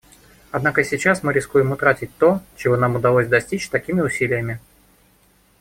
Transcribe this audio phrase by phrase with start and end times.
[0.49, 4.59] Однако сейчас мы рискуем утратить то, чего нам удалось достичь такими усилиями.